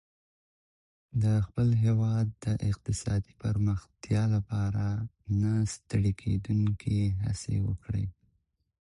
د 1.23 1.25
خپل 1.45 1.69
هېواد 1.85 2.27
د 2.43 2.45
اقتصادي 2.69 3.33
پرمختيا 3.43 4.23
لپاره 4.35 4.85
نه 5.41 5.53
ستړې 5.73 6.13
کېدونکې 6.21 6.99
هڅي 7.23 7.57
وکړئ. 7.67 8.05